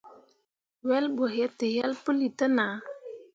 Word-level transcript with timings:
Wel 0.87 1.05
ɓo 1.15 1.25
yetǝyel 1.37 1.91
puli 2.03 2.27
te 2.37 2.45
nah. 2.55 2.75